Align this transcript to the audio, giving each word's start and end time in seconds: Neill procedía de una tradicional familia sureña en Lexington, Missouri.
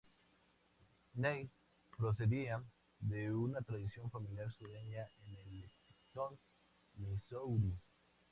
Neill 1.13 1.47
procedía 1.95 2.59
de 3.01 3.31
una 3.31 3.61
tradicional 3.61 4.09
familia 4.09 4.49
sureña 4.49 5.07
en 5.27 5.51
Lexington, 5.61 6.39
Missouri. 6.95 7.77